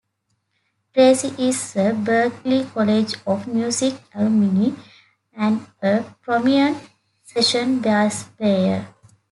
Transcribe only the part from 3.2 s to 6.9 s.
of Music alumni and a prominent